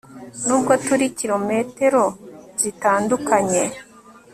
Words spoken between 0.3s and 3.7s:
nubwo turi kilometero zitandukanye